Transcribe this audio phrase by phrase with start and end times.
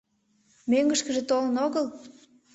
[0.69, 1.85] Мӧҥгышкыжӧ толын огыл?